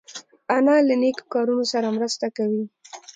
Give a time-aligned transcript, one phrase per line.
[0.55, 2.63] انا له نیکو کارونو سره مرسته کوي